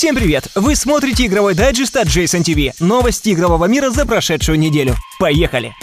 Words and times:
Всем 0.00 0.16
привет! 0.16 0.48
Вы 0.54 0.76
смотрите 0.76 1.26
игровой 1.26 1.54
дайджест 1.54 1.94
от 1.94 2.06
Jason 2.06 2.42
TV. 2.42 2.72
Новости 2.80 3.34
игрового 3.34 3.66
мира 3.66 3.90
за 3.90 4.06
прошедшую 4.06 4.58
неделю. 4.58 4.96
Поехали! 5.18 5.74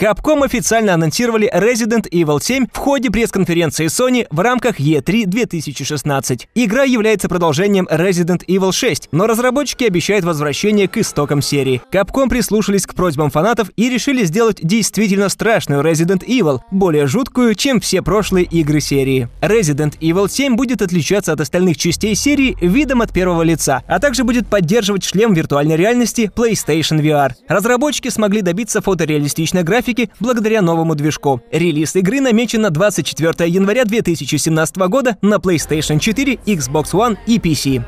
Capcom 0.00 0.42
официально 0.42 0.94
анонсировали 0.94 1.52
Resident 1.54 2.08
Evil 2.10 2.42
7 2.42 2.68
в 2.72 2.76
ходе 2.78 3.10
пресс-конференции 3.10 3.84
Sony 3.84 4.26
в 4.30 4.40
рамках 4.40 4.80
E3 4.80 5.26
2016. 5.26 6.48
Игра 6.54 6.84
является 6.84 7.28
продолжением 7.28 7.86
Resident 7.86 8.46
Evil 8.46 8.72
6, 8.72 9.10
но 9.12 9.26
разработчики 9.26 9.84
обещают 9.84 10.24
возвращение 10.24 10.88
к 10.88 10.96
истокам 10.96 11.42
серии. 11.42 11.82
Capcom 11.92 12.30
прислушались 12.30 12.86
к 12.86 12.94
просьбам 12.94 13.30
фанатов 13.30 13.70
и 13.76 13.90
решили 13.90 14.24
сделать 14.24 14.60
действительно 14.62 15.28
страшную 15.28 15.82
Resident 15.82 16.24
Evil, 16.26 16.60
более 16.70 17.06
жуткую, 17.06 17.54
чем 17.54 17.78
все 17.78 18.00
прошлые 18.00 18.46
игры 18.46 18.80
серии. 18.80 19.28
Resident 19.42 19.98
Evil 19.98 20.30
7 20.30 20.56
будет 20.56 20.80
отличаться 20.80 21.34
от 21.34 21.42
остальных 21.42 21.76
частей 21.76 22.14
серии 22.14 22.56
видом 22.62 23.02
от 23.02 23.12
первого 23.12 23.42
лица, 23.42 23.82
а 23.86 23.98
также 23.98 24.24
будет 24.24 24.46
поддерживать 24.46 25.04
шлем 25.04 25.34
виртуальной 25.34 25.76
реальности 25.76 26.32
PlayStation 26.34 27.02
VR. 27.02 27.32
Разработчики 27.48 28.08
смогли 28.08 28.40
добиться 28.40 28.80
фотореалистичной 28.80 29.62
графики 29.62 29.89
графики 29.90 30.10
благодаря 30.20 30.62
новому 30.62 30.94
движку. 30.94 31.40
Релиз 31.50 31.96
игры 31.96 32.20
намечен 32.20 32.62
на 32.62 32.70
24 32.70 33.50
января 33.50 33.84
2017 33.84 34.76
года 34.88 35.16
на 35.22 35.36
PlayStation 35.36 35.98
4, 35.98 36.34
Xbox 36.46 36.92
One 36.92 37.16
и 37.26 37.38
PC. 37.38 37.82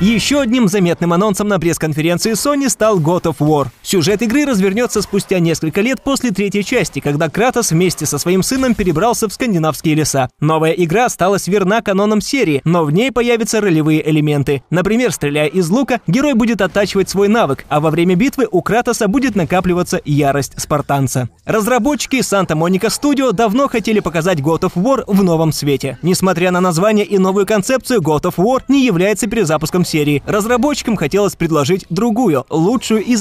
Еще 0.00 0.40
одним 0.40 0.68
заметным 0.68 1.12
анонсом 1.12 1.48
на 1.48 1.58
пресс-конференции 1.58 2.32
Sony 2.32 2.68
стал 2.68 2.98
God 2.98 3.22
of 3.22 3.36
War. 3.38 3.68
Сюжет 3.94 4.22
игры 4.22 4.44
развернется 4.44 5.02
спустя 5.02 5.38
несколько 5.38 5.80
лет 5.80 6.02
после 6.02 6.32
третьей 6.32 6.64
части, 6.64 6.98
когда 6.98 7.30
Кратос 7.30 7.70
вместе 7.70 8.06
со 8.06 8.18
своим 8.18 8.42
сыном 8.42 8.74
перебрался 8.74 9.28
в 9.28 9.32
скандинавские 9.32 9.94
леса. 9.94 10.30
Новая 10.40 10.72
игра 10.72 11.04
осталась 11.04 11.46
верна 11.46 11.80
канонам 11.80 12.20
серии, 12.20 12.60
но 12.64 12.82
в 12.82 12.90
ней 12.90 13.12
появятся 13.12 13.60
ролевые 13.60 14.10
элементы. 14.10 14.64
Например, 14.68 15.12
стреляя 15.12 15.46
из 15.46 15.70
лука, 15.70 16.00
герой 16.08 16.34
будет 16.34 16.60
оттачивать 16.60 17.08
свой 17.08 17.28
навык, 17.28 17.66
а 17.68 17.78
во 17.78 17.90
время 17.92 18.16
битвы 18.16 18.48
у 18.50 18.62
Кратоса 18.62 19.06
будет 19.06 19.36
накапливаться 19.36 20.00
ярость 20.04 20.60
спартанца. 20.60 21.28
Разработчики 21.44 22.16
Santa 22.16 22.56
Monica 22.58 22.88
Studio 22.88 23.30
давно 23.30 23.68
хотели 23.68 24.00
показать 24.00 24.40
God 24.40 24.62
of 24.62 24.72
War 24.74 25.04
в 25.06 25.22
новом 25.22 25.52
свете. 25.52 25.98
Несмотря 26.02 26.50
на 26.50 26.60
название 26.60 27.06
и 27.06 27.18
новую 27.18 27.46
концепцию, 27.46 28.00
God 28.00 28.22
of 28.22 28.38
War 28.38 28.60
не 28.66 28.84
является 28.84 29.28
перезапуском 29.28 29.84
серии. 29.84 30.20
Разработчикам 30.26 30.96
хотелось 30.96 31.36
предложить 31.36 31.86
другую, 31.90 32.44
лучшую 32.50 33.04
и 33.04 33.14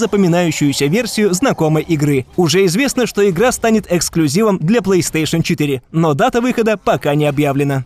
запоминающуюся 0.63 0.85
версию 0.85 1.33
знакомой 1.33 1.83
игры. 1.83 2.25
Уже 2.37 2.65
известно, 2.65 3.05
что 3.05 3.27
игра 3.29 3.51
станет 3.51 3.91
эксклюзивом 3.91 4.57
для 4.59 4.79
PlayStation 4.79 5.41
4, 5.41 5.81
но 5.91 6.13
дата 6.13 6.41
выхода 6.41 6.77
пока 6.77 7.15
не 7.15 7.25
объявлена. 7.25 7.85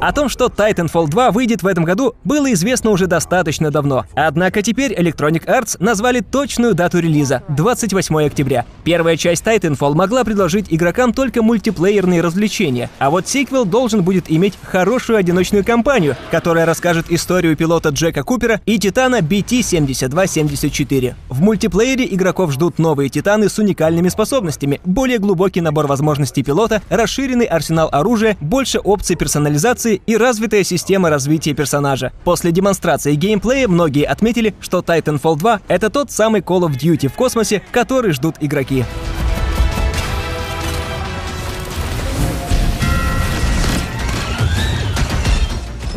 О 0.00 0.12
том, 0.12 0.28
что 0.28 0.46
Titanfall 0.46 1.08
2 1.08 1.30
выйдет 1.30 1.62
в 1.62 1.66
этом 1.66 1.84
году, 1.84 2.14
было 2.24 2.52
известно 2.52 2.90
уже 2.90 3.06
достаточно 3.06 3.70
давно. 3.70 4.04
Однако 4.14 4.62
теперь 4.62 4.92
Electronic 4.92 5.46
Arts 5.46 5.76
назвали 5.78 6.20
точную 6.20 6.74
дату 6.74 6.98
релиза— 6.98 7.42
28 7.48 8.26
октября. 8.26 8.64
Первая 8.84 9.16
часть 9.16 9.44
Titanfall 9.44 9.94
могла 9.94 10.24
предложить 10.24 10.66
игрокам 10.70 11.12
только 11.12 11.42
мультиплеерные 11.42 12.20
развлечения, 12.20 12.90
а 12.98 13.10
вот 13.10 13.28
сиквел 13.28 13.64
должен 13.64 14.02
будет 14.02 14.30
иметь 14.30 14.54
хорошую 14.62 15.18
одиночную 15.18 15.64
кампанию, 15.64 16.16
которая 16.30 16.66
расскажет 16.66 17.10
историю 17.10 17.56
пилота 17.56 17.88
Джека 17.90 18.22
Купера 18.22 18.60
и 18.66 18.78
Титана 18.78 19.20
BT-7274. 19.20 21.14
В 21.28 21.40
мультиплеере 21.40 22.06
игроков 22.10 22.52
ждут 22.52 22.78
новые 22.78 23.08
Титаны 23.08 23.48
с 23.48 23.58
уникальными 23.58 24.08
способностями, 24.08 24.80
более 24.84 25.18
глубокий 25.18 25.60
набор 25.60 25.86
возможностей 25.86 26.42
пилота, 26.42 26.82
расширенный 26.88 27.46
арсенал 27.46 27.88
оружия, 27.92 28.36
больше 28.40 28.78
опций 28.78 29.16
персонализации 29.46 30.02
и 30.06 30.16
развитая 30.16 30.64
система 30.64 31.08
развития 31.08 31.54
персонажа. 31.54 32.12
После 32.24 32.50
демонстрации 32.50 33.14
геймплея 33.14 33.68
многие 33.68 34.04
отметили, 34.04 34.54
что 34.60 34.80
Titanfall 34.80 35.36
2— 35.36 35.60
это 35.68 35.88
тот 35.88 36.10
самый 36.10 36.40
Call 36.40 36.62
of 36.62 36.76
Duty 36.76 37.08
в 37.08 37.14
космосе, 37.14 37.62
который 37.70 38.12
ждут 38.12 38.36
игроки. 38.40 38.84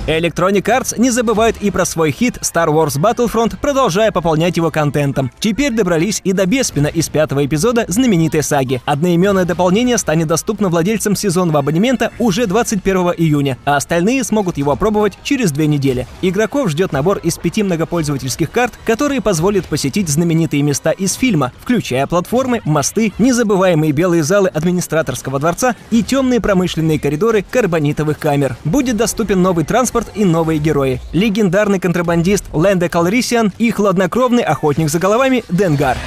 Electronic 0.09 0.63
Arts 0.63 0.99
не 0.99 1.11
забывает 1.11 1.61
и 1.61 1.69
про 1.69 1.85
свой 1.85 2.11
хит 2.11 2.39
Star 2.41 2.69
Wars 2.69 2.99
Battlefront, 2.99 3.57
продолжая 3.61 4.11
пополнять 4.11 4.57
его 4.57 4.71
контентом. 4.71 5.31
Теперь 5.39 5.71
добрались 5.71 6.19
и 6.23 6.33
до 6.33 6.47
Беспина 6.47 6.87
из 6.87 7.09
пятого 7.09 7.45
эпизода 7.45 7.85
знаменитой 7.87 8.41
саги. 8.41 8.81
Одноименное 8.85 9.45
дополнение 9.45 9.99
станет 9.99 10.25
доступно 10.25 10.69
владельцам 10.69 11.15
сезонного 11.15 11.59
абонемента 11.59 12.11
уже 12.17 12.47
21 12.47 13.13
июня, 13.17 13.59
а 13.65 13.75
остальные 13.75 14.23
смогут 14.23 14.57
его 14.57 14.71
опробовать 14.71 15.15
через 15.21 15.51
две 15.51 15.67
недели. 15.67 16.07
Игроков 16.23 16.69
ждет 16.69 16.91
набор 16.91 17.19
из 17.19 17.37
пяти 17.37 17.61
многопользовательских 17.61 18.49
карт, 18.49 18.73
которые 18.85 19.21
позволят 19.21 19.67
посетить 19.67 20.09
знаменитые 20.09 20.63
места 20.63 20.89
из 20.89 21.13
фильма, 21.13 21.51
включая 21.61 22.07
платформы, 22.07 22.61
мосты, 22.65 23.13
незабываемые 23.19 23.91
белые 23.91 24.23
залы 24.23 24.49
администраторского 24.49 25.39
дворца 25.39 25.75
и 25.91 26.01
темные 26.01 26.41
промышленные 26.41 26.99
коридоры 26.99 27.45
карбонитовых 27.47 28.17
камер. 28.17 28.57
Будет 28.65 28.97
доступен 28.97 29.43
новый 29.43 29.65
транспорт 29.65 29.98
транспорт 29.99 30.11
и 30.15 30.25
новые 30.25 30.59
герои. 30.59 30.99
Легендарный 31.11 31.79
контрабандист 31.79 32.45
Ленде 32.53 32.89
Калрисиан 32.89 33.51
и 33.57 33.71
хладнокровный 33.71 34.43
охотник 34.43 34.89
за 34.89 34.99
головами 34.99 35.43
Денгар. 35.49 35.97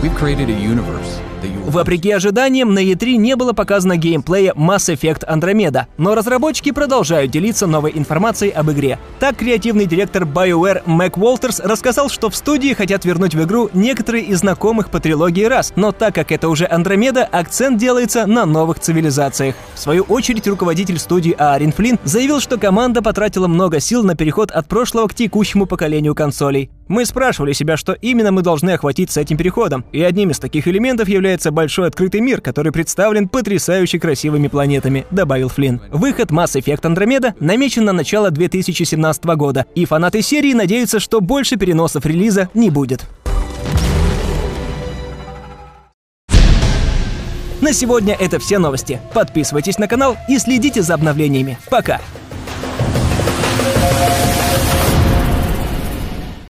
We've 0.00 0.16
created 0.16 0.48
a 0.48 0.56
universe 0.56 1.27
Вопреки 1.66 2.10
ожиданиям, 2.10 2.72
на 2.72 2.78
E3 2.78 3.16
не 3.16 3.36
было 3.36 3.52
показано 3.52 3.96
геймплея 3.96 4.52
Mass 4.54 4.92
Effect 4.92 5.28
Andromeda, 5.28 5.84
но 5.98 6.14
разработчики 6.14 6.72
продолжают 6.72 7.30
делиться 7.30 7.66
новой 7.66 7.92
информацией 7.94 8.52
об 8.52 8.70
игре. 8.70 8.98
Так, 9.20 9.36
креативный 9.36 9.86
директор 9.86 10.24
BioWare 10.24 10.82
Мэг 10.86 11.18
Уолтерс 11.18 11.60
рассказал, 11.60 12.08
что 12.08 12.30
в 12.30 12.36
студии 12.36 12.72
хотят 12.72 13.04
вернуть 13.04 13.34
в 13.34 13.44
игру 13.44 13.68
некоторые 13.74 14.24
из 14.24 14.38
знакомых 14.38 14.90
по 14.90 14.98
трилогии 14.98 15.44
раз, 15.44 15.72
но 15.76 15.92
так 15.92 16.14
как 16.14 16.32
это 16.32 16.48
уже 16.48 16.66
Андромеда, 16.66 17.24
акцент 17.24 17.78
делается 17.78 18.26
на 18.26 18.46
новых 18.46 18.80
цивилизациях. 18.80 19.54
В 19.74 19.78
свою 19.78 20.04
очередь, 20.04 20.48
руководитель 20.48 20.98
студии 20.98 21.34
Аарин 21.38 21.72
Флинн 21.72 21.98
заявил, 22.04 22.40
что 22.40 22.56
команда 22.58 23.02
потратила 23.02 23.46
много 23.46 23.80
сил 23.80 24.02
на 24.02 24.14
переход 24.14 24.50
от 24.50 24.68
прошлого 24.68 25.08
к 25.08 25.14
текущему 25.14 25.66
поколению 25.66 26.14
консолей. 26.14 26.70
Мы 26.88 27.04
спрашивали 27.04 27.52
себя, 27.52 27.76
что 27.76 27.92
именно 27.92 28.32
мы 28.32 28.40
должны 28.40 28.70
охватить 28.70 29.10
с 29.10 29.18
этим 29.18 29.36
переходом, 29.36 29.84
и 29.92 30.02
одним 30.02 30.30
из 30.30 30.38
таких 30.38 30.66
элементов 30.66 31.06
является 31.28 31.50
большой 31.50 31.88
открытый 31.88 32.22
мир, 32.22 32.40
который 32.40 32.72
представлен 32.72 33.28
потрясающе 33.28 33.98
красивыми 33.98 34.48
планетами, 34.48 35.04
добавил 35.10 35.50
Флинн. 35.50 35.82
Выход 35.90 36.30
Mass 36.30 36.58
Effect 36.58 36.80
Andromeda 36.82 37.34
намечен 37.38 37.84
на 37.84 37.92
начало 37.92 38.30
2017 38.30 39.24
года, 39.36 39.66
и 39.74 39.84
фанаты 39.84 40.22
серии 40.22 40.54
надеются, 40.54 41.00
что 41.00 41.20
больше 41.20 41.56
переносов 41.56 42.06
релиза 42.06 42.48
не 42.54 42.70
будет. 42.70 43.06
На 47.60 47.74
сегодня 47.74 48.16
это 48.18 48.38
все 48.38 48.58
новости. 48.58 48.98
Подписывайтесь 49.12 49.78
на 49.78 49.86
канал 49.86 50.16
и 50.30 50.38
следите 50.38 50.80
за 50.80 50.94
обновлениями. 50.94 51.58
Пока! 51.68 52.00